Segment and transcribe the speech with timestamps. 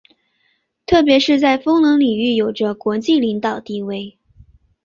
[0.87, 4.17] 特别是在风能领域有着国际领导地位。